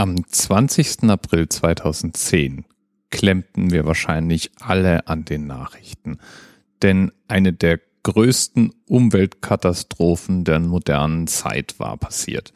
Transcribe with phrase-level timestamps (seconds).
[0.00, 1.10] Am 20.
[1.10, 2.64] April 2010
[3.10, 6.20] klemmten wir wahrscheinlich alle an den Nachrichten,
[6.80, 12.54] denn eine der größten Umweltkatastrophen der modernen Zeit war passiert.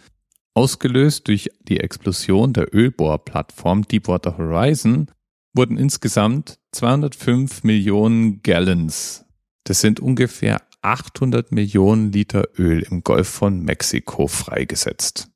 [0.54, 5.10] Ausgelöst durch die Explosion der Ölbohrplattform Deepwater Horizon
[5.52, 9.26] wurden insgesamt 205 Millionen Gallons,
[9.64, 15.33] das sind ungefähr 800 Millionen Liter Öl im Golf von Mexiko freigesetzt.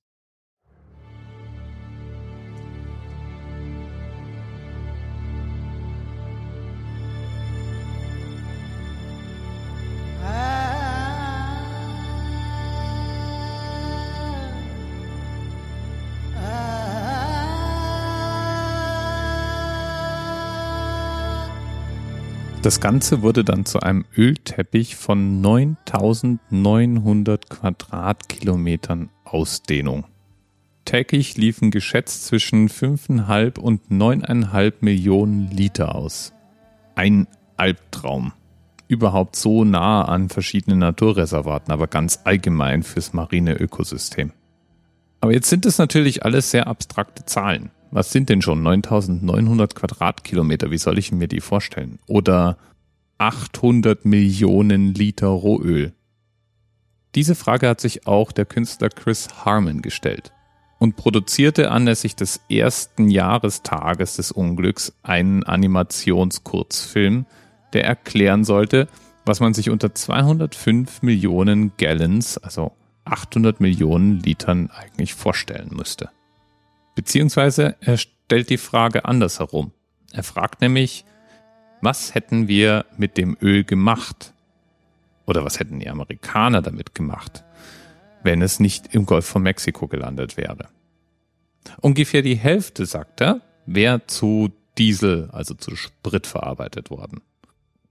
[22.69, 30.05] Das Ganze wurde dann zu einem Ölteppich von 9900 Quadratkilometern Ausdehnung.
[30.85, 36.35] Täglich liefen geschätzt zwischen 5,5 und 9,5 Millionen Liter aus.
[36.95, 37.27] Ein
[37.57, 38.35] Albtraum.
[38.87, 44.33] Überhaupt so nah an verschiedenen Naturreservaten, aber ganz allgemein fürs marine Ökosystem.
[45.23, 47.71] Aber jetzt sind es natürlich alles sehr abstrakte Zahlen.
[47.91, 50.71] Was sind denn schon 9900 Quadratkilometer?
[50.71, 51.99] Wie soll ich mir die vorstellen?
[52.07, 52.59] Oder
[53.19, 55.93] 800 Millionen Liter Rohöl?
[57.15, 60.33] Diese Frage hat sich auch der Künstler Chris Harmon gestellt
[60.79, 67.27] und produzierte anlässlich des ersten Jahrestages des Unglücks einen Animationskurzfilm,
[67.73, 68.89] der erklären sollte,
[69.25, 72.73] was man sich unter 205 Millionen Gallons, also
[73.05, 76.11] 800 Millionen Litern eigentlich vorstellen müsste.
[76.99, 79.71] Beziehungsweise er stellt die Frage andersherum.
[80.11, 81.05] Er fragt nämlich,
[81.81, 84.33] was hätten wir mit dem Öl gemacht?
[85.25, 87.45] Oder was hätten die Amerikaner damit gemacht,
[88.25, 90.71] wenn es nicht im Golf von Mexiko gelandet wäre?
[91.81, 97.21] Ungefähr die Hälfte, sagt er, wäre zu Diesel, also zu Sprit verarbeitet worden.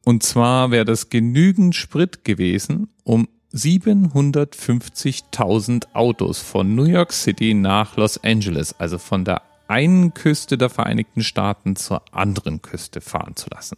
[0.03, 7.95] Und zwar wäre das genügend Sprit gewesen, um 750.000 Autos von New York City nach
[7.95, 13.49] Los Angeles, also von der einen Küste der Vereinigten Staaten zur anderen Küste fahren zu
[13.49, 13.77] lassen.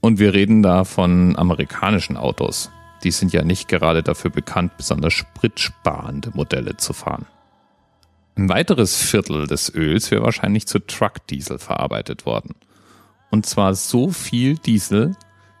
[0.00, 2.70] Und wir reden da von amerikanischen Autos.
[3.02, 7.26] Die sind ja nicht gerade dafür bekannt, besonders spritsparende Modelle zu fahren.
[8.36, 12.54] Ein weiteres Viertel des Öls wäre wahrscheinlich zu Truck-Diesel verarbeitet worden.
[13.30, 15.16] Und zwar so viel Diesel,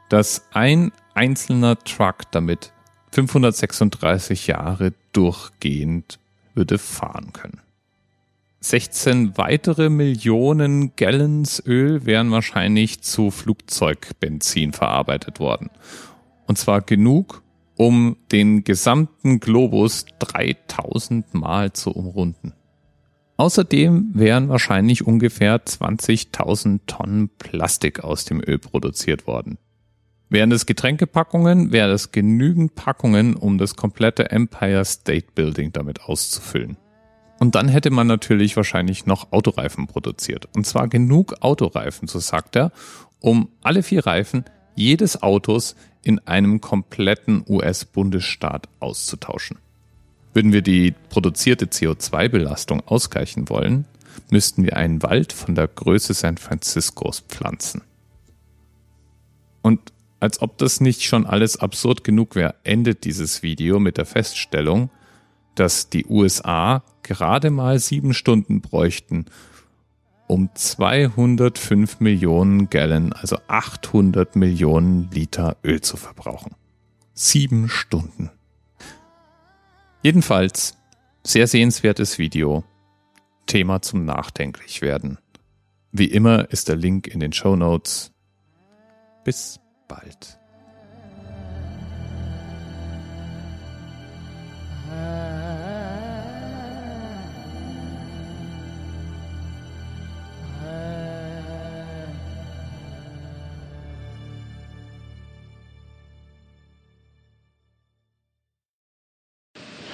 [0.08, 2.72] dass ein einzelner Truck damit
[3.12, 6.18] 536 Jahre durchgehend
[6.54, 7.60] würde fahren können.
[8.60, 15.70] 16 weitere Millionen Gallons Öl wären wahrscheinlich zu Flugzeugbenzin verarbeitet worden.
[16.46, 17.42] Und zwar genug,
[17.76, 22.52] um den gesamten Globus 3000 Mal zu umrunden.
[23.36, 29.58] Außerdem wären wahrscheinlich ungefähr 20.000 Tonnen Plastik aus dem Öl produziert worden.
[30.30, 36.76] Wären es Getränkepackungen, wären es genügend Packungen, um das komplette Empire State Building damit auszufüllen.
[37.38, 40.48] Und dann hätte man natürlich wahrscheinlich noch Autoreifen produziert.
[40.54, 42.72] Und zwar genug Autoreifen, so sagt er,
[43.20, 44.44] um alle vier Reifen
[44.74, 49.58] jedes Autos in einem kompletten US-Bundesstaat auszutauschen.
[50.34, 53.86] Würden wir die produzierte CO2-Belastung ausgleichen wollen,
[54.30, 57.82] müssten wir einen Wald von der Größe San Franciscos pflanzen.
[59.62, 64.06] Und als ob das nicht schon alles absurd genug wäre, endet dieses Video mit der
[64.06, 64.90] Feststellung,
[65.54, 69.26] dass die USA gerade mal sieben Stunden bräuchten,
[70.26, 76.54] um 205 Millionen Gallon, also 800 Millionen Liter Öl zu verbrauchen.
[77.14, 78.30] Sieben Stunden.
[80.02, 80.76] Jedenfalls,
[81.24, 82.62] sehr sehenswertes Video.
[83.46, 85.18] Thema zum Nachdenklichwerden.
[85.90, 88.12] Wie immer ist der Link in den Show Notes.
[89.24, 89.58] Bis
[89.88, 90.38] bald.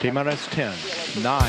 [0.01, 0.69] TMRS 10,
[1.23, 1.43] 9,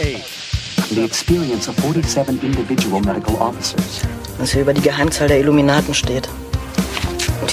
[0.00, 0.94] 8.
[0.94, 4.00] The experience of 47 individual medical officers.
[4.38, 6.26] Was hier über die Geheimzahl der Illuminaten steht.